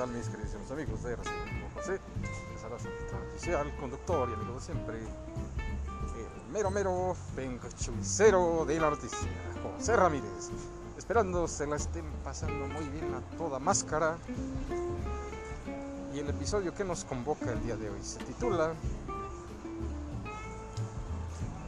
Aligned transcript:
tal 0.00 0.08
mis 0.12 0.30
queridos 0.30 0.70
amigos 0.70 1.02
de 1.02 1.12
RCN 1.12 1.74
José? 1.74 2.00
Les 2.54 2.64
hará 2.64 2.78
su 2.78 2.88
oficial, 3.32 3.76
conductor 3.76 4.30
y 4.30 4.32
amigo 4.32 4.54
de 4.54 4.60
siempre, 4.62 4.98
el 4.98 6.50
mero 6.50 6.70
mero 6.70 7.14
penchuicero 7.36 8.64
de 8.64 8.80
la 8.80 8.88
noticia, 8.88 9.28
José 9.76 9.96
Ramírez. 9.96 10.48
Esperando 10.96 11.46
se 11.46 11.66
la 11.66 11.76
estén 11.76 12.06
pasando 12.24 12.66
muy 12.68 12.88
bien 12.88 13.14
a 13.14 13.20
toda 13.36 13.58
máscara. 13.58 14.16
Y 16.14 16.18
el 16.18 16.30
episodio 16.30 16.72
que 16.72 16.82
nos 16.82 17.04
convoca 17.04 17.52
el 17.52 17.62
día 17.62 17.76
de 17.76 17.90
hoy 17.90 18.02
se 18.02 18.20
titula 18.20 18.72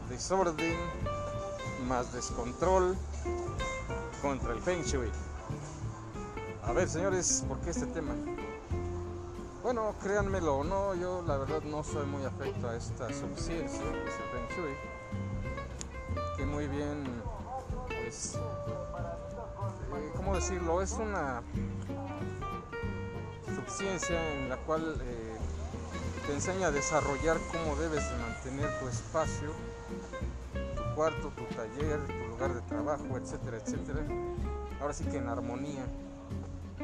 Desorden 0.09 0.79
más 1.87 2.11
descontrol 2.15 2.97
contra 4.23 4.55
el 4.55 4.61
Feng 4.61 4.83
Shui. 4.85 5.11
A 6.73 6.75
ver, 6.75 6.89
señores, 6.89 7.45
¿por 7.47 7.61
qué 7.61 7.69
este 7.69 7.85
tema? 7.85 8.15
Bueno, 9.63 9.95
créanmelo 10.03 10.57
o 10.57 10.65
no, 10.65 10.95
yo 10.95 11.21
la 11.21 11.37
verdad 11.37 11.61
no 11.65 11.85
soy 11.85 12.07
muy 12.07 12.25
afecto 12.25 12.67
a 12.67 12.75
esta 12.75 13.13
subciencia, 13.13 13.83
que 13.83 14.09
es 14.09 14.15
el 14.57 14.77
que 16.39 16.47
muy 16.47 16.69
bien, 16.69 17.05
pues, 17.89 18.37
eh, 18.37 20.13
¿cómo 20.17 20.35
decirlo? 20.35 20.81
Es 20.81 20.93
una 20.93 21.43
subciencia 23.55 24.33
en 24.33 24.49
la 24.49 24.57
cual 24.57 24.99
eh, 25.03 25.37
te 26.27 26.33
enseña 26.33 26.69
a 26.69 26.71
desarrollar 26.71 27.37
cómo 27.53 27.77
debes 27.77 28.11
de 28.11 28.17
mantener 28.17 28.81
tu 28.81 28.89
espacio, 28.89 29.51
tu 30.75 30.95
cuarto, 30.95 31.33
tu 31.37 31.45
taller, 31.55 32.01
tu 32.07 32.29
lugar 32.31 32.55
de 32.55 32.63
trabajo, 32.63 33.19
etcétera, 33.19 33.59
etcétera. 33.59 34.07
Ahora 34.81 34.95
sí 34.95 35.05
que 35.05 35.19
en 35.19 35.29
armonía 35.29 35.85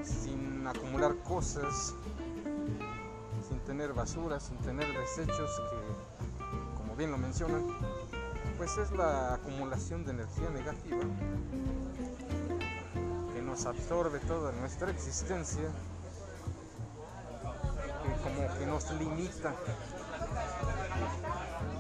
sin 0.05 0.67
acumular 0.67 1.15
cosas, 1.25 1.95
sin 3.49 3.59
tener 3.61 3.93
basura, 3.93 4.41
sin 4.41 4.57
tener 4.59 4.87
desechos 4.99 5.51
que, 5.71 6.77
como 6.77 6.97
bien 6.97 7.11
lo 7.11 7.19
mencionan, 7.19 7.65
pues 8.57 8.77
es 8.79 8.91
la 8.93 9.35
acumulación 9.35 10.05
de 10.05 10.13
energía 10.13 10.51
negativa 10.51 11.03
que 13.33 13.43
nos 13.43 13.67
absorbe 13.67 14.19
toda 14.21 14.53
nuestra 14.53 14.91
existencia, 14.91 15.71
que 18.03 18.23
como 18.23 18.59
que 18.59 18.67
nos 18.67 18.91
limita, 18.93 19.55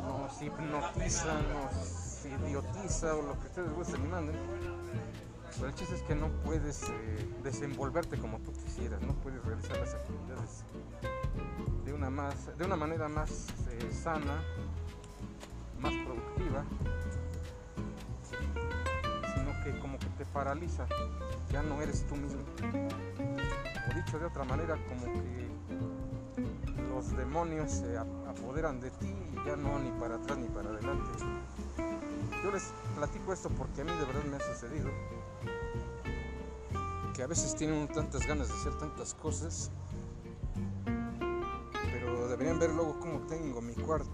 nos 0.06 0.42
hipnotiza, 0.42 1.34
nos 1.52 2.24
idiotiza 2.24 3.14
o 3.14 3.22
lo 3.22 3.41
que 3.41 3.46
ustedes 3.46 3.72
gusten 3.72 4.05
y 4.05 4.08
manden 4.08 4.36
pero 5.57 5.69
el 5.69 5.75
chiste 5.75 5.95
es 5.95 6.03
que 6.03 6.15
no 6.15 6.29
puedes 6.45 6.83
eh, 6.91 7.29
desenvolverte 7.43 8.19
como 8.19 8.39
tú 8.41 8.53
quisieras, 8.53 9.01
no 9.03 9.15
puedes 9.15 9.45
realizar 9.45 9.79
las 9.79 9.95
actividades 9.95 10.65
de 11.85 11.93
una, 11.93 12.11
más, 12.11 12.57
de 12.57 12.65
una 12.65 12.77
manera 12.77 13.09
más 13.09 13.47
eh, 13.71 13.91
sana, 13.93 14.43
más 15.81 15.93
productiva, 16.05 16.65
sino 19.35 19.65
que 19.65 19.79
como 19.81 19.99
que 19.99 20.07
te 20.19 20.25
paraliza, 20.27 20.87
ya 21.51 21.63
no 21.63 21.81
eres 21.81 22.07
tú 22.07 22.17
mismo. 22.17 22.43
O 23.91 23.95
dicho 23.95 24.19
de 24.19 24.27
otra 24.27 24.45
manera, 24.45 24.77
como 24.87 25.05
que 25.05 25.49
los 26.91 27.17
demonios 27.17 27.71
se 27.71 27.97
apoderan 27.97 28.81
de 28.81 28.91
ti 28.91 29.07
y 29.33 29.47
ya 29.47 29.57
no 29.57 29.79
ni 29.79 29.91
para 29.93 30.17
atrás 30.17 30.39
ni 30.39 30.49
para 30.49 30.69
adelante. 30.69 31.11
Yo 32.45 32.53
les 32.53 32.73
platico 32.95 33.33
esto 33.33 33.49
porque 33.51 33.81
a 33.81 33.85
mí 33.85 33.93
de 33.93 34.05
verdad 34.05 34.25
me 34.25 34.37
ha 34.37 34.41
sucedido 34.41 34.91
que 37.19 37.24
a 37.24 37.27
veces 37.27 37.56
tienen 37.56 37.88
tantas 37.88 38.24
ganas 38.28 38.47
de 38.47 38.55
hacer 38.55 38.78
tantas 38.78 39.12
cosas, 39.12 39.73
pero 41.90 42.29
deberían 42.29 42.61
ver 42.61 42.70
luego 42.70 43.01
cómo 43.01 43.27
tengo 43.27 43.61
mi 43.61 43.74
cuarto. 43.74 44.08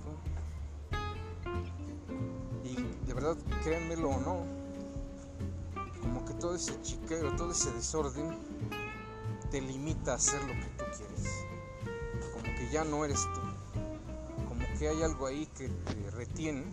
Y 2.64 2.76
de 3.06 3.12
verdad, 3.12 3.36
créanmelo 3.62 4.08
o 4.08 4.20
no, 4.20 4.46
como 6.00 6.24
que 6.24 6.32
todo 6.32 6.54
ese 6.54 6.80
chiquero, 6.80 7.36
todo 7.36 7.52
ese 7.52 7.70
desorden 7.72 8.38
te 9.50 9.60
limita 9.60 10.12
a 10.12 10.14
hacer 10.14 10.40
lo 10.40 10.54
que 10.54 10.70
tú 10.78 10.84
quieres. 10.96 11.44
Como 12.32 12.42
que 12.56 12.70
ya 12.72 12.84
no 12.84 13.04
eres 13.04 13.20
tú. 13.34 13.40
Como 14.48 14.78
que 14.78 14.88
hay 14.88 15.02
algo 15.02 15.26
ahí 15.26 15.44
que 15.54 15.68
te 15.68 16.10
retiene 16.12 16.64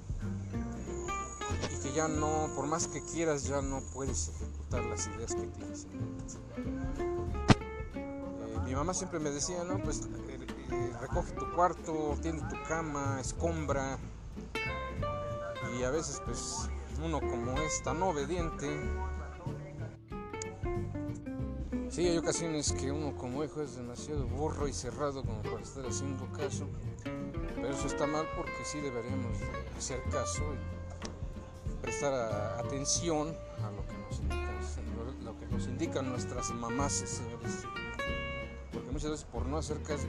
y 1.74 1.84
que 1.84 1.92
ya 1.92 2.08
no, 2.08 2.50
por 2.56 2.68
más 2.68 2.88
que 2.88 3.04
quieras, 3.04 3.44
ya 3.44 3.62
no 3.62 3.82
puedes 3.94 4.30
ejecutar 4.30 4.86
las 4.86 5.08
ideas 5.08 5.36
que 5.36 5.48
tienes 5.48 5.88
eh, 6.56 8.60
mi 8.66 8.76
mamá 8.76 8.94
siempre 8.94 9.20
me 9.20 9.32
decía, 9.32 9.64
no, 9.64 9.82
pues 9.82 10.02
eh, 10.28 10.46
eh, 10.72 10.94
recoge 11.00 11.32
tu 11.34 11.52
cuarto, 11.54 12.18
tiene 12.22 12.42
tu 12.42 12.56
cama, 12.68 13.20
escombra. 13.20 13.98
Y 15.78 15.84
a 15.84 15.90
veces, 15.90 16.22
pues, 16.26 16.70
uno 17.04 17.20
como 17.20 17.54
es 17.60 17.82
tan 17.84 18.02
obediente, 18.02 18.68
Sí, 21.92 22.08
hay 22.08 22.18
ocasiones 22.18 22.72
que 22.72 22.90
uno 22.90 23.14
como 23.18 23.44
hijo 23.44 23.62
es 23.62 23.76
demasiado 23.76 24.26
burro 24.26 24.66
y 24.66 24.72
cerrado 24.72 25.26
como 25.26 25.42
para 25.42 25.60
estar 25.60 25.86
haciendo 25.86 26.26
caso, 26.32 26.66
pero 27.54 27.68
eso 27.68 27.86
está 27.86 28.08
mal 28.08 28.26
porque 28.38 28.64
sí 28.64 28.80
deberíamos 28.80 29.38
hacer 29.78 30.02
caso 30.10 30.42
prestar 31.82 32.14
atención 32.64 33.36
a 33.62 33.72
lo 33.72 33.81
nos 35.62 35.70
indican, 35.70 36.10
nuestras 36.10 36.50
mamás, 36.56 36.92
señores. 36.92 37.66
Porque 38.74 38.90
muchas 38.90 39.12
veces 39.12 39.26
por 39.32 39.46
no 39.46 39.58
hacer 39.58 39.80
caso. 39.84 40.08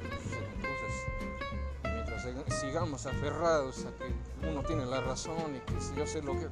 Mientras 2.25 2.61
sigamos 2.61 3.05
aferrados 3.05 3.85
a 3.85 3.95
que 3.97 4.49
uno 4.49 4.63
tiene 4.63 4.87
la 4.87 5.03
razón 5.03 5.55
y 5.55 5.61
que 5.71 5.79
si 5.79 5.95
yo 5.95 6.07
sé 6.07 6.23
lo 6.23 6.33
que... 6.33 6.49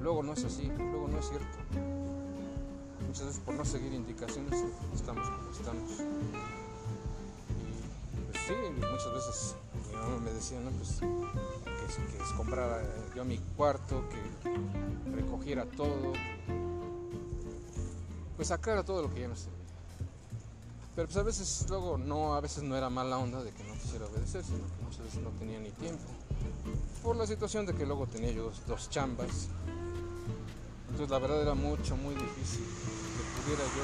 Luego 0.00 0.24
no 0.24 0.32
es 0.32 0.44
así, 0.44 0.66
luego 0.66 1.06
no 1.06 1.18
es 1.20 1.28
cierto. 1.28 1.58
Muchas 3.06 3.26
veces 3.26 3.40
por 3.44 3.54
no 3.54 3.64
seguir 3.64 3.92
indicaciones 3.92 4.64
estamos 4.92 5.30
como 5.30 5.50
estamos. 5.52 5.90
Y 7.60 8.32
pues 8.32 8.42
sí, 8.48 8.54
muchas 8.80 9.14
veces 9.14 9.56
mi 9.90 9.96
mamá 9.96 10.18
me 10.24 10.32
decía, 10.32 10.58
no, 10.58 10.70
pues 10.70 10.98
que, 10.98 12.18
que 12.18 12.36
comprara 12.36 12.82
yo 13.14 13.24
mi 13.24 13.38
cuarto, 13.56 14.04
que 14.08 15.10
recogiera 15.12 15.66
todo, 15.66 16.12
pues 18.36 18.48
sacara 18.48 18.84
todo 18.84 19.02
lo 19.02 19.12
que 19.12 19.20
ya 19.20 19.28
no 19.28 19.36
sé. 19.36 19.48
Pero 20.94 21.08
pues 21.08 21.16
a 21.16 21.22
veces 21.22 21.66
luego 21.68 21.98
no, 21.98 22.34
a 22.34 22.40
veces 22.40 22.62
no 22.62 22.76
era 22.76 22.88
mala 22.88 23.18
onda 23.18 23.42
de 23.42 23.50
que 23.50 23.64
no 23.64 23.74
quisiera 23.74 24.06
obedecer, 24.06 24.44
sino 24.44 24.58
que 24.58 24.84
muchas 24.84 25.04
veces 25.04 25.22
no 25.22 25.30
tenía 25.30 25.58
ni 25.58 25.70
tiempo. 25.70 26.04
Por 27.02 27.16
la 27.16 27.26
situación 27.26 27.66
de 27.66 27.74
que 27.74 27.84
luego 27.84 28.06
tenía 28.06 28.30
yo 28.30 28.52
dos, 28.66 28.90
chambas. 28.90 29.48
Entonces 30.90 31.10
la 31.10 31.18
verdad 31.18 31.42
era 31.42 31.54
mucho, 31.54 31.96
muy 31.96 32.14
difícil 32.14 32.64
que 32.64 33.42
pudiera 33.42 33.64
yo 33.64 33.82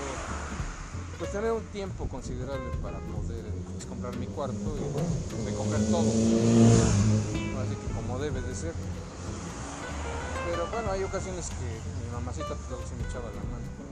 pues 1.19 1.33
tener 1.33 1.53
un 1.53 1.65
tiempo 1.67 2.09
considerable 2.09 2.71
para 2.83 2.99
poder 3.01 3.45
pues, 3.75 3.85
comprar 3.85 4.17
mi 4.17 4.27
cuarto 4.27 4.77
y 4.79 5.45
recoger 5.45 5.81
todo 5.91 7.21
debe 8.21 8.43
de 8.43 8.55
ser. 8.55 8.75
Pero 10.51 10.67
bueno, 10.71 10.93
hay 10.93 11.03
ocasiones 11.05 11.49
que 11.49 12.05
mi 12.05 12.13
mamacita 12.13 12.49
pues 12.49 12.69
luego 12.69 12.85
se 12.87 12.95
me 12.97 13.09
echaba 13.09 13.27
la 13.31 13.43
mano. 13.51 13.90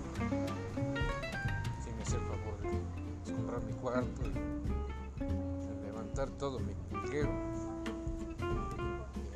Si 1.82 1.92
me 1.92 2.02
hacía 2.02 2.18
el 2.18 2.24
favor 2.24 2.60
de 3.24 3.32
comprar 3.32 3.62
mi 3.62 3.72
cuarto 3.74 4.22
y 4.24 5.86
levantar 5.86 6.28
todo 6.30 6.58
mi. 6.60 6.72
Y 7.08 7.22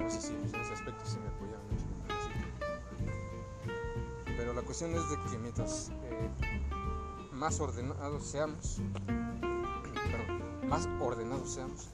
no 0.02 0.10
sé 0.10 0.20
si 0.20 0.34
en 0.34 0.44
ese 0.44 0.56
aspecto 0.58 1.04
sí 1.06 1.16
me 1.18 1.28
apoyaba 1.28 1.62
mucho 1.70 1.86
Pero 4.36 4.52
la 4.52 4.62
cuestión 4.62 4.94
es 4.94 5.08
de 5.08 5.16
que 5.16 5.38
mientras 5.38 5.90
eh, 5.90 6.30
más 7.32 7.60
ordenados 7.60 8.24
seamos, 8.24 8.80
perdón, 9.06 10.68
más 10.68 10.86
ordenados 11.00 11.54
seamos, 11.54 11.88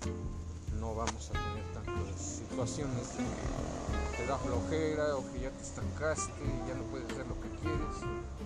no 0.81 0.95
vamos 0.95 1.31
a 1.31 1.33
tener 1.33 1.73
tantas 1.75 2.21
situaciones 2.21 3.19
de 3.19 3.25
que 3.25 4.17
te 4.17 4.27
da 4.27 4.37
flojera 4.39 5.17
o 5.17 5.33
que 5.33 5.41
ya 5.41 5.51
te 5.51 5.63
estancaste 5.63 6.33
y 6.45 6.69
ya 6.69 6.75
no 6.75 6.83
puedes 6.85 7.11
hacer 7.11 7.27
lo 7.27 7.41
que 7.41 7.49
quieres. 7.61 8.38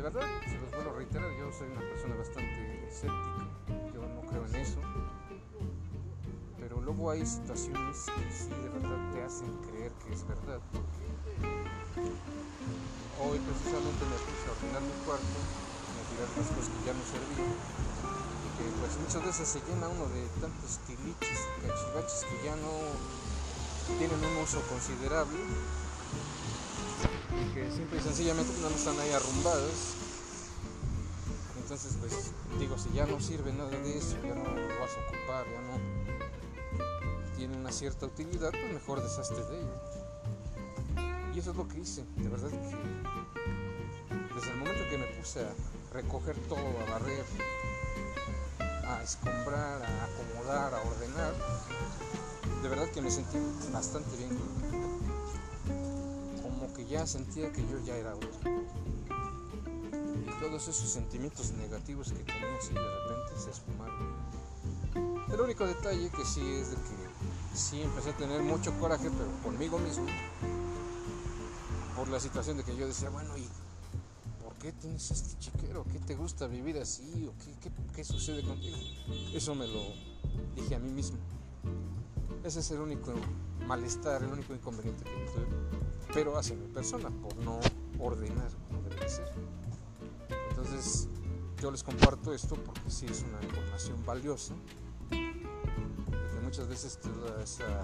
Y 0.00 0.02
de 0.02 0.08
verdad, 0.08 0.26
se 0.48 0.56
los 0.56 0.70
vuelvo 0.70 0.92
a 0.92 0.94
reiterar, 0.94 1.30
yo 1.38 1.52
soy 1.52 1.68
una 1.68 1.80
persona 1.80 2.16
bastante 2.16 2.88
escéptica, 2.88 3.44
yo 3.92 4.00
no 4.00 4.22
creo 4.30 4.46
en 4.46 4.54
eso. 4.54 4.80
Pero 6.58 6.80
luego 6.80 7.10
hay 7.10 7.26
situaciones 7.26 8.06
que 8.06 8.32
sí 8.32 8.48
de 8.48 8.68
verdad 8.80 9.12
te 9.12 9.22
hacen 9.22 9.52
creer 9.68 9.92
que 10.00 10.14
es 10.14 10.26
verdad. 10.26 10.58
Hoy 13.20 13.38
precisamente 13.40 14.00
me 14.08 14.16
puse 14.24 14.48
a 14.48 14.52
ordenar 14.56 14.80
mi 14.80 15.04
cuarto, 15.04 15.36
a 15.36 16.02
tirar 16.08 16.28
las 16.34 16.48
cosas 16.48 16.70
que 16.70 16.86
ya 16.86 16.94
no 16.94 17.04
servían 17.04 18.00
pues 18.80 18.96
muchas 18.98 19.24
veces 19.24 19.48
se 19.48 19.60
llena 19.68 19.88
uno 19.88 20.06
de 20.08 20.28
tantos 20.40 20.78
tiliches 20.86 21.40
y 21.58 21.66
cachivaches 21.66 22.24
que 22.24 22.44
ya 22.44 22.56
no 22.56 23.98
tienen 23.98 24.18
un 24.18 24.42
uso 24.42 24.60
considerable 24.68 25.38
que 27.54 27.70
simple 27.70 27.98
y 27.98 28.02
sencillamente 28.02 28.52
no 28.60 28.68
están 28.68 28.98
ahí 29.00 29.10
arrumbadas. 29.10 29.94
Entonces, 31.62 31.96
pues 32.00 32.32
digo, 32.58 32.76
si 32.78 32.90
ya 32.92 33.06
no 33.06 33.20
sirve 33.20 33.52
nada 33.52 33.70
de 33.70 33.98
eso, 33.98 34.16
ya 34.22 34.34
no 34.34 34.44
lo 34.44 34.80
vas 34.80 34.90
a 34.96 35.00
ocupar, 35.06 35.46
ya 35.46 35.60
no 35.62 37.36
tiene 37.36 37.56
una 37.56 37.72
cierta 37.72 38.06
utilidad, 38.06 38.50
pues 38.50 38.72
mejor 38.72 39.02
deshazte 39.02 39.42
de 39.42 39.60
ello. 39.60 39.80
Y 41.34 41.38
eso 41.38 41.52
es 41.52 41.56
lo 41.56 41.68
que 41.68 41.78
hice, 41.78 42.04
de 42.16 42.28
verdad 42.28 42.48
que 42.48 42.56
desde 44.34 44.50
el 44.50 44.56
momento 44.58 44.82
que 44.90 44.98
me 44.98 45.06
puse 45.18 45.40
a 45.40 45.52
recoger 45.92 46.36
todo, 46.48 46.58
a 46.58 46.90
barrer, 46.90 47.24
a 48.86 49.02
escombrar, 49.02 49.82
a 49.82 50.04
acomodar, 50.04 50.74
a 50.74 50.80
ordenar, 50.82 51.34
de 52.62 52.68
verdad 52.68 52.90
que 52.90 53.00
me 53.00 53.10
sentí 53.10 53.38
bastante 53.72 54.16
bien. 54.16 54.69
Ya 56.90 57.06
sentía 57.06 57.52
que 57.52 57.62
yo 57.68 57.78
ya 57.86 57.96
era 57.96 58.16
otro. 58.16 58.28
Y 60.26 60.40
todos 60.40 60.66
esos 60.66 60.90
sentimientos 60.90 61.52
negativos 61.52 62.10
que 62.10 62.18
tenía 62.24 62.48
de 62.48 62.58
repente 62.58 63.38
se 63.38 63.50
esfumaron. 63.50 64.16
El 65.32 65.40
único 65.40 65.64
detalle 65.68 66.10
que 66.10 66.24
sí 66.24 66.40
es 66.40 66.70
de 66.70 66.76
que 66.76 67.56
sí 67.56 67.80
empecé 67.82 68.10
a 68.10 68.16
tener 68.16 68.42
mucho 68.42 68.76
coraje, 68.80 69.08
pero 69.08 69.30
conmigo 69.44 69.78
mismo, 69.78 70.06
por 71.94 72.08
la 72.08 72.18
situación 72.18 72.56
de 72.56 72.64
que 72.64 72.76
yo 72.76 72.88
decía, 72.88 73.08
bueno, 73.08 73.38
¿y 73.38 73.46
por 74.42 74.54
qué 74.54 74.72
tienes 74.72 75.12
este 75.12 75.38
chiquero? 75.38 75.84
¿Qué 75.92 76.00
te 76.00 76.16
gusta 76.16 76.48
vivir 76.48 76.76
así? 76.78 77.28
¿O 77.28 77.44
qué, 77.44 77.54
qué, 77.60 77.70
qué 77.94 78.02
sucede 78.02 78.42
contigo? 78.42 78.76
Eso 79.32 79.54
me 79.54 79.68
lo 79.68 79.80
dije 80.56 80.74
a 80.74 80.80
mí 80.80 80.90
mismo. 80.90 81.18
Ese 82.42 82.58
es 82.58 82.70
el 82.72 82.80
único 82.80 83.14
malestar, 83.64 84.24
el 84.24 84.32
único 84.32 84.52
inconveniente 84.54 85.04
que 85.04 85.10
tuve, 85.10 85.46
pero 86.12 86.36
hacia 86.36 86.56
mi 86.56 86.66
persona, 86.68 87.10
por 87.10 87.36
no 87.36 87.60
ordenar 87.98 88.50
como 88.68 88.82
debe 88.88 89.08
ser. 89.08 89.30
Entonces, 90.50 91.08
yo 91.60 91.70
les 91.70 91.82
comparto 91.82 92.32
esto 92.32 92.56
porque 92.56 92.90
sí 92.90 93.06
es 93.06 93.24
una 93.28 93.42
información 93.42 94.04
valiosa, 94.04 94.54
porque 95.08 96.40
muchas 96.42 96.68
veces 96.68 96.98
toda 96.98 97.42
esa 97.42 97.82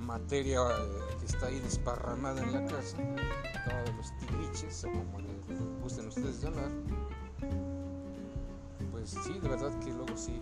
materia 0.00 0.60
eh, 0.60 1.16
que 1.20 1.26
está 1.26 1.46
ahí 1.46 1.58
desparramada 1.60 2.42
en 2.42 2.52
la 2.52 2.66
casa, 2.66 2.96
todos 2.96 3.96
los 3.96 4.12
tiliches, 4.18 4.84
o 4.84 4.90
como 4.90 5.20
le 5.20 5.28
gusten 5.82 6.08
ustedes 6.08 6.42
llamar, 6.42 6.70
pues 8.90 9.10
sí, 9.10 9.38
de 9.40 9.48
verdad 9.48 9.78
que 9.80 9.90
luego 9.90 10.16
sí 10.16 10.38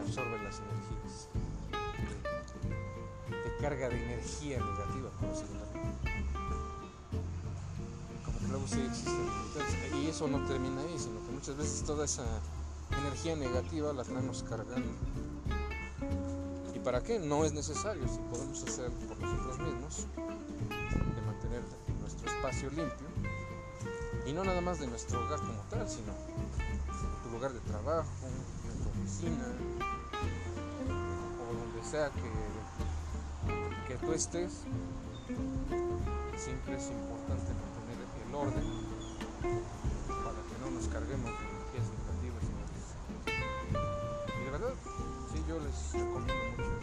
absorbe 0.00 0.42
las 0.42 0.60
energías. 0.60 1.28
Carga 3.60 3.88
de 3.88 4.04
energía 4.04 4.58
negativa, 4.58 5.10
por 5.18 5.30
decirlo 5.30 5.60
Como 8.24 8.38
que 8.38 8.48
luego 8.48 8.66
sí 8.66 8.80
existe. 8.80 9.96
Y 9.96 10.06
eso 10.08 10.28
no 10.28 10.46
termina 10.46 10.80
ahí, 10.80 10.98
sino 10.98 11.24
que 11.26 11.32
muchas 11.32 11.56
veces 11.56 11.82
toda 11.84 12.04
esa 12.04 12.24
energía 13.00 13.36
negativa 13.36 13.92
la 13.92 14.04
traemos 14.04 14.44
cargando. 14.44 14.90
¿Y 16.74 16.78
para 16.78 17.02
qué? 17.02 17.18
No 17.18 17.44
es 17.44 17.52
necesario, 17.52 18.06
si 18.08 18.18
podemos 18.30 18.62
hacerlo 18.62 18.96
por 19.08 19.18
nosotros 19.18 19.58
mismos, 19.58 20.06
de 20.16 21.22
mantener 21.22 21.62
nuestro 22.00 22.30
espacio 22.30 22.70
limpio. 22.70 23.08
Y 24.26 24.32
no 24.32 24.44
nada 24.44 24.60
más 24.60 24.78
de 24.78 24.86
nuestro 24.86 25.24
hogar 25.24 25.40
como 25.40 25.60
tal, 25.70 25.88
sino 25.88 26.12
tu 27.24 27.30
lugar 27.30 27.52
de 27.52 27.60
trabajo, 27.60 28.08
tu 28.82 29.00
oficina, 29.00 29.44
sea 31.88 32.10
que, 32.10 32.20
que 33.88 33.94
tú 33.94 34.12
estés, 34.12 34.64
siempre 36.36 36.76
es 36.76 36.90
importante 36.90 37.52
mantener 37.56 37.96
el 38.28 38.34
orden 38.34 38.64
para 39.40 40.40
que 40.44 40.56
no 40.60 40.70
nos 40.76 40.88
carguemos 40.88 41.30
de 41.32 41.40
energías 41.48 41.88
negativas. 41.96 42.44
Y 44.28 44.44
de 44.44 44.50
verdad, 44.50 44.74
sí, 45.32 45.42
yo 45.48 45.58
les 45.58 45.92
recomiendo 45.94 46.34
mucho. 46.52 46.76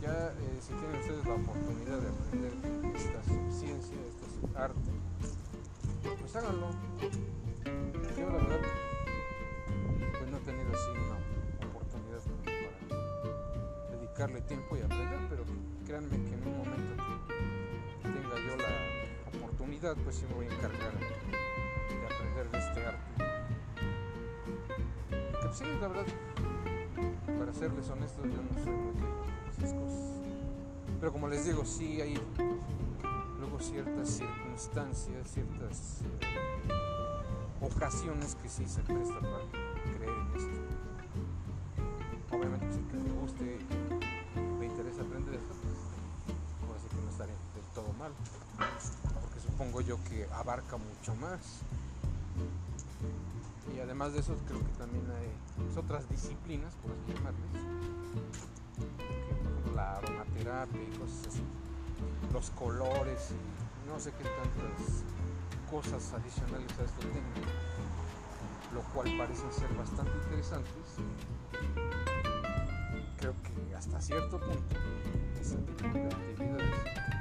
Ya 0.00 0.32
eh, 0.32 0.58
si 0.62 0.72
tienen 0.72 0.98
ustedes 0.98 1.26
la 1.26 1.34
oportunidad 1.34 1.98
de 2.00 2.08
aprender 2.08 2.52
esta 2.96 3.22
ciencia, 3.52 3.98
este 4.08 4.58
arte, 4.58 4.90
pues 6.20 6.36
háganlo. 6.36 6.70
Yo 8.16 8.26
la 8.30 8.32
verdad, 8.32 8.60
pues 10.18 10.30
no 10.30 10.36
he 10.38 10.40
tenido 10.40 10.72
así 10.72 10.90
una 10.90 11.35
dedicarle 14.16 14.40
tiempo 14.42 14.76
y 14.76 14.80
aprender, 14.80 15.18
pero 15.28 15.44
créanme 15.84 16.08
que 16.08 16.32
en 16.32 16.46
un 16.46 16.56
momento 16.56 16.94
que 18.02 18.08
tenga 18.08 18.36
yo 18.46 18.56
la 18.56 19.38
oportunidad, 19.38 19.94
pues 20.04 20.16
sí 20.16 20.24
me 20.30 20.36
voy 20.36 20.46
a 20.46 20.54
encargar 20.54 20.92
de 20.98 22.14
aprender 22.14 22.50
de 22.50 22.58
este 22.58 22.86
arte. 22.86 23.10
Que 25.10 25.46
pues 25.48 25.60
la 25.60 25.88
verdad, 25.88 26.06
para 27.38 27.52
serles 27.52 27.90
honestos, 27.90 28.24
yo 28.24 28.42
no 28.42 28.64
soy 28.64 28.72
muy 28.72 28.94
de 28.94 29.50
esas 29.58 29.74
cosas. 29.74 30.20
Pero 30.98 31.12
como 31.12 31.28
les 31.28 31.44
digo, 31.44 31.66
sí 31.66 32.00
hay 32.00 32.18
luego 33.38 33.60
ciertas 33.60 34.08
circunstancias, 34.08 35.28
ciertas 35.28 36.00
eh, 36.00 36.72
ocasiones 37.60 38.34
que 38.36 38.48
sí 38.48 38.66
se 38.66 38.80
presta 38.80 39.20
para 39.20 39.65
abarca 50.24 50.76
mucho 50.76 51.14
más. 51.16 51.40
Y 53.74 53.80
además 53.80 54.12
de 54.12 54.20
eso, 54.20 54.34
creo 54.46 54.60
que 54.60 54.72
también 54.78 55.04
hay 55.10 55.30
pues, 55.56 55.76
otras 55.76 56.08
disciplinas, 56.08 56.74
por 56.76 56.92
así 56.92 57.02
llamarles, 57.12 57.50
la 59.74 59.96
aromaterapia 59.96 60.82
y 60.82 60.98
cosas 60.98 61.26
así, 61.28 61.42
los 62.32 62.50
colores 62.50 63.32
y 63.32 63.88
no 63.88 64.00
sé 64.00 64.12
qué 64.12 64.24
tantas 64.24 65.04
cosas 65.70 66.12
adicionales 66.14 66.70
a 66.78 66.84
esto 66.84 67.00
tengo, 67.00 67.46
lo 68.74 68.82
cual 68.94 69.16
parecen 69.18 69.52
ser 69.52 69.72
bastante 69.74 70.12
interesantes. 70.24 70.96
Creo 73.18 73.34
que 73.42 73.74
hasta 73.74 74.00
cierto 74.00 74.38
punto 74.38 74.76
ese 75.40 75.56
tipo 75.56 75.98
de 75.98 76.06
actividades 76.06 77.15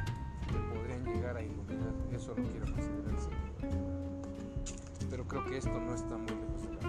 llegar 1.15 1.37
a 1.37 1.41
iluminar, 1.41 1.93
eso 2.11 2.35
lo 2.35 2.43
quiero 2.43 2.65
considerar 2.65 3.15
así. 3.15 3.29
Pero 5.09 5.23
creo 5.25 5.45
que 5.45 5.57
esto 5.57 5.71
no 5.71 5.95
está 5.95 6.17
muy 6.17 6.35
lejos 6.35 6.61
de 6.63 6.69
la. 6.75 6.79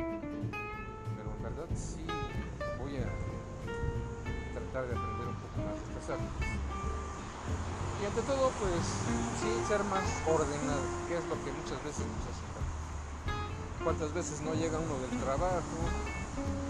Pero 0.00 1.28
en 1.36 1.42
verdad 1.42 1.68
sí 1.74 2.06
voy 2.80 2.96
a 2.96 3.08
tratar 4.56 4.88
de 4.88 4.96
aprender 4.96 5.28
un 5.28 5.36
poco 5.36 5.56
más 5.60 5.76
de 5.76 5.84
estas 5.84 6.10
artes. 6.16 6.48
Y 8.00 8.04
ante 8.04 8.22
todo, 8.22 8.50
pues 8.60 8.84
sí, 9.40 9.48
ser 9.68 9.84
más 9.84 10.04
ordenado, 10.28 10.84
que 11.08 11.16
es 11.16 11.24
lo 11.28 11.36
que 11.44 11.52
muchas 11.52 11.80
veces 11.84 12.04
nos 12.08 12.24
hace 12.28 12.44
falta. 12.56 12.72
¿Cuántas 13.84 14.12
veces 14.12 14.40
no 14.40 14.54
llega 14.54 14.78
uno 14.78 14.96
del 15.00 15.20
trabajo 15.20 15.76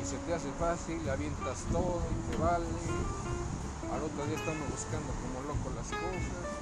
y 0.03 0.05
se 0.05 0.19
te 0.19 0.35
hace 0.35 0.51
fácil, 0.59 0.99
avientas 1.09 1.63
todo 1.71 2.03
y 2.11 2.31
te 2.31 2.37
vale? 2.43 2.67
Al 3.93 4.03
otro 4.03 4.27
día 4.27 4.37
estamos 4.37 4.67
buscando 4.71 5.15
como 5.23 5.47
loco 5.47 5.71
las 5.75 5.89
cosas 5.95 6.56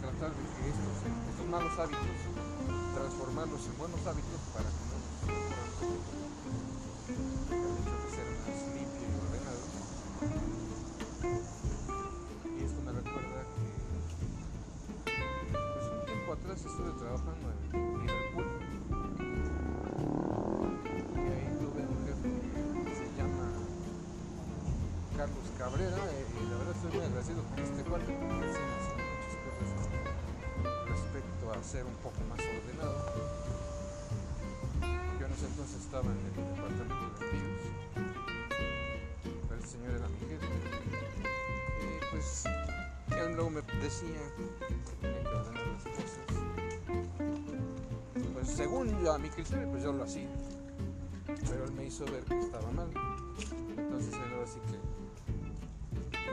tratar 0.00 0.30
de 0.30 0.42
que 0.42 0.68
estos, 0.70 1.46
malos 1.50 1.78
hábitos, 1.78 2.00
transformarlos 2.94 3.66
en 3.66 3.78
buenos 3.78 4.06
hábitos 4.06 4.40
para 4.54 4.68
que 4.70 4.82
no 4.88 4.96
el 7.10 8.08
ser 8.10 8.28
más 8.40 8.60
limpio 8.74 9.04
y 9.04 9.14
ordenado. 9.20 9.64
Y 12.56 12.58
esto 12.64 12.80
me 12.82 12.92
recuerda 12.92 13.40
que 15.04 15.12
pues 15.74 15.86
un 15.92 16.00
tiempo 16.06 16.32
atrás 16.32 16.58
estuve 16.58 16.92
trabajando 16.98 17.44
en 17.50 17.98
Liverpool. 18.00 18.48
Cabrera. 25.60 25.90
Eh, 25.90 26.24
y 26.40 26.48
la 26.48 26.56
verdad 26.56 26.74
estoy 26.74 26.90
muy 26.90 27.04
agradecido 27.04 27.44
con 27.44 27.58
este 27.58 27.82
cual 27.84 28.00
respecto 31.00 31.52
a 31.52 31.62
ser 31.62 31.84
un 31.84 31.94
poco 31.96 32.16
más 32.28 32.40
ordenado. 32.40 32.94
Yo 35.18 35.26
en 35.26 35.32
ese 35.32 35.46
entonces 35.46 35.80
estaba 35.80 36.04
en 36.06 36.18
el 36.18 36.34
departamento 36.36 36.94
de 37.18 37.30
envíos, 37.30 37.60
el 39.50 39.64
señor 39.66 39.92
era 39.94 40.08
mi 40.08 40.18
jefe 40.18 40.46
y 41.80 42.10
pues 42.10 42.44
él 43.16 43.34
luego 43.34 43.50
me 43.50 43.62
decía 43.62 44.22
que 44.36 44.92
tenía 45.00 45.22
que 45.22 45.28
ordenar 45.28 45.66
las 45.66 45.84
cosas. 45.84 46.24
Pues 48.32 48.48
según 48.48 49.06
a 49.06 49.18
mi 49.18 49.28
criterio 49.28 49.70
pues 49.70 49.82
yo 49.82 49.92
lo 49.92 50.04
hacía, 50.04 50.28
pero 51.26 51.64
él 51.64 51.72
me 51.72 51.86
hizo 51.86 52.04
ver 52.06 52.24
que 52.24 52.38
estaba 52.38 52.70
mal. 52.72 52.90
Entonces 53.76 54.14
él 54.14 54.42
así 54.42 54.60
que 54.70 54.78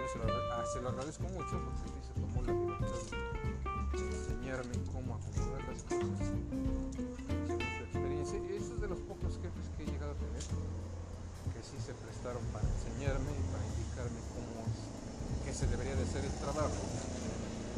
se 0.08 0.18
lo, 0.20 0.24
ah, 0.54 0.64
se 0.74 0.82
lo 0.82 0.90
agradezco 0.90 1.24
mucho 1.24 1.60
porque 1.60 1.82
dice 2.48 2.48
la 2.48 2.54
libertad 2.54 4.27
enseñarme 4.48 4.80
cómo 4.94 5.16
acomodar 5.16 5.60
las 5.68 5.84
cosas 5.84 6.32
experiencia. 7.84 8.40
Eso 8.56 8.76
es 8.76 8.82
de 8.82 8.88
los 8.88 9.00
pocos 9.00 9.36
jefes 9.44 9.68
que 9.76 9.84
he 9.84 9.88
llegado 9.88 10.12
a 10.12 10.16
tener, 10.16 10.44
que 11.52 11.60
sí 11.60 11.76
se 11.84 11.94
prestaron 11.94 12.44
para 12.56 12.64
enseñarme 12.64 13.28
y 13.28 13.44
para 13.52 13.68
indicarme 13.68 14.20
cómo 14.32 14.64
es, 14.72 14.88
qué 15.44 15.52
se 15.54 15.68
debería 15.68 15.96
de 15.96 16.04
hacer 16.04 16.24
el 16.24 16.32
trabajo. 16.40 16.80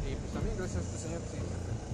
Y 0.05 0.13
pues 0.13 0.29
también 0.31 0.57
gracias 0.57 0.77
a 0.77 0.85
este 0.85 0.97
señor 1.09 1.21
sí 1.25 1.41
se 1.41 1.53
aprende. 1.57 1.89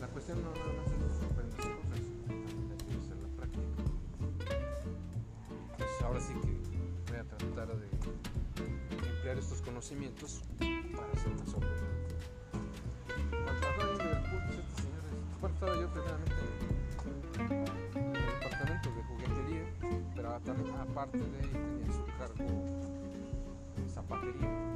La 0.00 0.08
cuestión 0.08 0.44
no 0.44 0.52
nada 0.52 0.68
más 0.68 0.88
es 0.92 1.16
aprender 1.24 1.64
las 1.64 1.80
cosas, 1.80 2.04
también 2.28 2.68
hay 2.68 2.84
que 2.84 3.00
hacer 3.00 3.16
la 3.24 3.30
práctica. 3.40 3.72
Pues 5.80 5.92
ahora 6.04 6.20
sí 6.20 6.34
que 6.44 6.52
voy 7.08 7.20
a 7.20 7.24
tratar 7.24 7.72
de 7.72 7.88
emplear 9.08 9.38
estos 9.38 9.62
conocimientos 9.62 10.44
aparte 21.04 21.18
de 21.18 21.38
ahí 21.38 21.50
tenía 21.52 21.92
su 21.92 22.04
cargo 22.18 22.44
zapatería. 23.92 24.73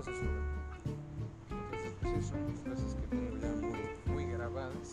Y 0.00 0.02
cada 0.02 0.08
cosa 0.08 0.10
en 0.10 0.16
su 0.16 0.24
lugar. 0.24 0.48
Entonces, 1.50 1.92
pues 2.00 2.12
eso 2.16 2.32
son 2.32 2.40
cosas 2.72 2.90
que 2.96 3.06
tengo 3.08 3.36
ya 3.36 3.52
muy, 3.60 3.80
muy 4.06 4.24
grabadas. 4.32 4.88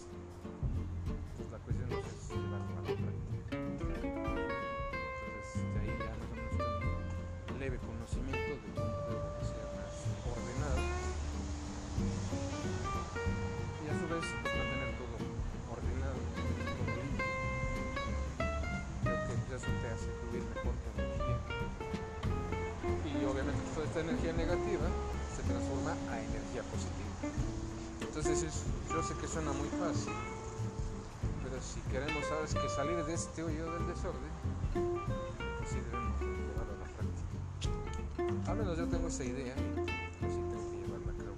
Pues 1.38 1.48
la 1.52 1.60
cuestión 1.60 1.88
no 1.90 1.96
es 1.96 2.28
llevarlo 2.28 2.76
a 2.76 2.84
la 2.84 2.92
práctica. 2.92 3.56
Entonces, 3.56 4.04
de 5.64 5.80
ahí 5.80 5.96
ya 5.96 6.12
más 6.12 6.28
o 6.28 6.36
menos 6.36 6.52
tengo 6.60 7.56
un 7.56 7.60
leve 7.60 7.78
conocimiento 7.80 8.52
de 8.52 8.68
cómo 8.76 8.92
debo 9.08 9.32
de 9.32 9.44
ser 9.48 9.64
más 9.80 9.96
ordenado. 10.28 10.84
Y 13.80 13.88
a 13.88 13.96
su 13.96 14.06
vez, 14.12 14.28
pues, 14.28 14.54
mantener 14.60 14.92
todo 15.00 15.16
ordenado, 15.72 16.20
todo 16.36 16.92
limpio. 17.00 17.32
Creo 19.08 19.24
que 19.24 19.56
eso 19.56 19.72
te 19.72 19.88
hace 19.88 20.12
fluir 20.20 20.44
mejor. 20.52 20.76
Y 23.08 23.26
obviamente 23.26 23.62
toda 23.74 23.86
esta 23.88 24.00
energía 24.02 24.34
negativa 24.34 24.88
Entonces 28.18 28.42
es- 28.52 28.64
yo 28.92 29.04
sé 29.04 29.14
que 29.22 29.28
suena 29.28 29.52
muy 29.54 29.68
fácil, 29.70 30.12
pero 31.44 31.62
si 31.62 31.80
queremos, 31.82 32.26
sabes, 32.26 32.52
que 32.56 32.68
salir 32.68 33.06
de 33.06 33.14
este 33.14 33.44
hoyo 33.44 33.72
del 33.74 33.86
desorden, 33.86 34.32
pues 35.60 35.72
debemos 35.76 36.20
de 36.20 36.26
llevarlo 36.26 36.74
a 36.74 36.78
la 36.80 36.86
práctica. 36.96 38.52
Al 38.52 38.58
menos 38.58 38.76
yo 38.76 38.88
tengo 38.88 39.08
esa 39.08 39.24
idea 39.24 39.54
pues 40.20 40.34
sí 40.34 40.40
tengo 40.50 40.72
que 40.72 40.78
llevarla 40.78 41.12
a 41.12 41.16
cabo. 41.16 41.36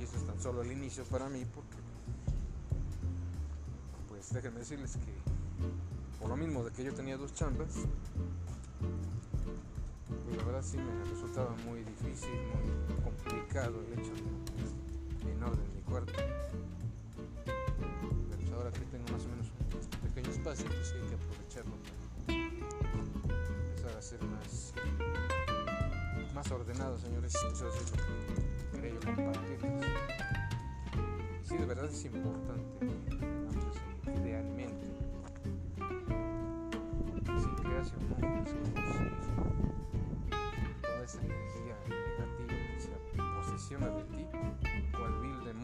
Y 0.00 0.02
eso 0.02 0.16
es 0.16 0.26
tan 0.26 0.40
solo 0.40 0.62
el 0.62 0.72
inicio 0.72 1.04
para 1.04 1.28
mí 1.28 1.46
porque, 1.54 1.76
pues 4.08 4.32
déjenme 4.32 4.58
decirles 4.58 4.96
que 4.96 5.14
por 6.18 6.30
lo 6.30 6.36
mismo 6.36 6.64
de 6.64 6.72
que 6.72 6.82
yo 6.82 6.92
tenía 6.94 7.16
dos 7.16 7.32
chambas, 7.32 7.68
pues 10.24 10.36
la 10.36 10.42
verdad 10.42 10.64
sí 10.64 10.78
me 10.78 11.04
resultaba 11.08 11.54
muy 11.64 11.84
difícil, 11.84 12.30
muy 12.32 13.04
complicado 13.04 13.78
el 13.86 14.00
hecho 14.00 14.12
de 14.16 14.23
Pero 15.94 16.06
pues 18.36 18.52
ahora 18.52 18.72
que 18.72 18.80
tengo 18.80 19.04
más 19.12 19.24
o 19.24 19.28
menos 19.28 19.46
un 19.52 20.08
pequeño 20.08 20.30
espacio, 20.30 20.66
pues 20.66 20.92
hay 20.92 21.02
que 21.08 21.14
aprovecharlo 21.14 21.76
para 22.26 22.36
empezar 23.68 23.96
a 23.96 24.02
ser 24.02 24.20
más, 24.24 24.74
más 26.34 26.50
ordenado, 26.50 26.98
señores. 26.98 27.32
Eso 27.36 27.68
es 27.68 27.92
lo 28.72 28.80
que 28.80 28.92
yo 28.92 28.98
compartirles. 29.00 29.86
Sí, 31.44 31.56
de 31.58 31.66
verdad 31.66 31.84
es 31.84 32.04
importante 32.06 32.78
que 32.80 33.16
tengamos 33.16 33.54
esa 34.02 34.12
idea 34.20 34.40
en 34.40 34.56
mente. 34.56 34.86
Si 37.38 37.48
creas 37.62 37.92
o 37.92 37.96
no, 38.00 38.16
es 38.42 38.50
como 38.50 38.74
si 38.74 38.98
toda 40.82 41.04
esa 41.04 41.20
energía 41.20 41.76
negativa 41.86 42.26
que 42.36 42.80
se 42.80 42.90
posesiona 43.16 43.86
de 43.90 44.03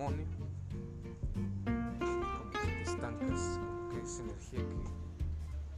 demonio, 0.01 0.25
como 1.65 2.51
que 2.53 2.59
te 2.59 2.83
estancas, 2.83 3.61
como 3.61 3.89
que 3.91 4.01
es 4.01 4.21
energía 4.21 4.61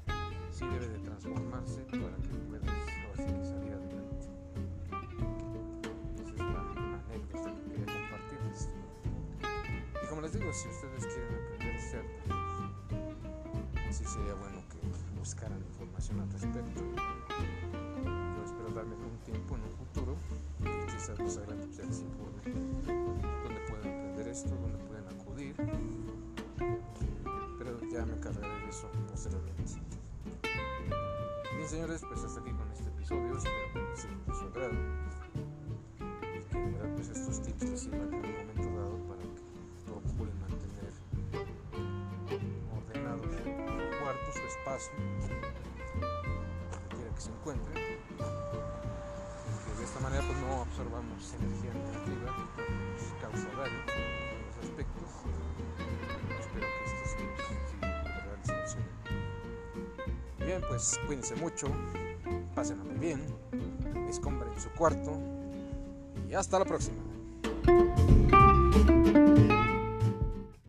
que 0.06 0.52
sí 0.52 0.64
debe 0.64 0.88
de 0.88 0.98
transformarse 1.00 1.80
para 1.82 2.16
que 2.16 2.28
puedas 2.48 2.68
ahora 2.68 3.16
sí 3.16 3.24
que 3.24 3.44
salir 3.44 3.72
adelante. 3.72 4.26
Esa 6.22 6.30
es 6.30 6.38
la 6.38 6.62
anécdota 7.02 7.48
que 7.52 7.62
quería 7.70 7.86
compartirles. 7.86 8.68
Y 10.02 10.06
como 10.08 10.20
les 10.22 10.32
digo, 10.32 10.52
si 10.52 10.68
ustedes 10.68 11.06
quieren 11.06 11.34
aprender 11.34 11.80
ser 11.80 12.04
sí 13.90 14.04
sería 14.04 14.34
bueno 14.34 14.62
que 14.70 15.18
buscaran 15.18 15.58
información 15.58 16.20
al 16.20 16.30
respecto. 16.30 16.80
Yo 18.04 18.44
espero 18.44 18.70
darme 18.72 18.94
un 18.94 19.18
tiempo 19.24 19.56
en 19.56 19.62
un 19.64 19.72
futuro 19.72 20.16
y 20.60 20.92
quizás 20.92 21.18
más 21.18 21.36
adelante 21.38 21.76
ya 21.76 21.84
les 21.84 22.00
informe 22.00 23.01
esto, 24.32 24.48
dónde 24.62 24.78
pueden 24.78 25.06
acudir. 25.08 25.54
Pero 27.58 27.78
ya 27.92 28.06
me 28.06 28.14
encargaré 28.14 28.64
de 28.64 28.70
eso 28.70 28.90
posteriormente. 29.10 29.74
Bien 31.54 31.68
señores, 31.68 32.02
pues 32.08 32.24
hasta 32.24 32.40
aquí 32.40 32.50
con 32.52 32.72
este 32.72 32.88
episodio, 32.88 33.36
espero 33.36 33.90
que 33.90 33.96
sea 34.00 34.10
de 34.10 34.34
su 34.34 34.44
agrado 34.46 34.72
y 36.00 36.40
que 36.48 36.58
de 36.58 36.70
verdad 36.72 36.94
pues 36.94 37.08
estos 37.10 37.42
tips 37.42 37.62
les 37.62 37.80
sirvan 37.80 38.14
en 38.14 38.24
un 38.24 38.32
momento 38.32 38.80
dado 38.80 38.96
para 39.06 39.20
que 39.20 39.42
procuren 39.84 40.40
mantener 40.40 40.92
ordenado 42.74 43.22
su 43.22 43.38
cuarto, 44.00 44.32
su 44.32 44.46
espacio, 44.48 44.92
donde 45.20 45.36
quiera 46.88 47.14
que 47.14 47.20
se 47.20 47.30
encuentren. 47.30 47.91
Esta 49.92 50.04
manera 50.04 50.24
pues 50.26 50.38
no 50.38 50.62
absorbamos 50.62 51.34
energía 51.34 51.70
negativa 51.74 52.34
que 52.56 52.62
nos 52.94 53.12
causa 53.20 53.48
daño 53.58 53.80
en 53.92 54.40
los 54.46 54.56
aspectos. 54.64 55.04
Espero 56.40 56.66
que 56.66 56.82
estos 56.86 57.10
tips 57.18 57.44
les. 60.38 60.46
Bien, 60.46 60.60
pues 60.66 60.98
cuídense 61.06 61.36
mucho, 61.36 61.66
pásenla 62.54 62.84
muy 62.84 62.96
bien, 62.96 63.20
escombren 64.08 64.58
su 64.58 64.70
cuarto 64.70 65.12
y 66.26 66.32
hasta 66.32 66.58
la 66.58 66.64
próxima. 66.64 67.02